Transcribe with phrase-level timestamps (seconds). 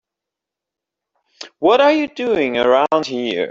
[1.59, 3.39] What are you doing around here?